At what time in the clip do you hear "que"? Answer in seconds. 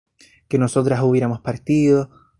0.47-0.57